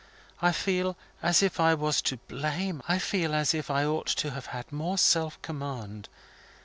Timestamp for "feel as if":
0.51-1.59, 2.97-3.69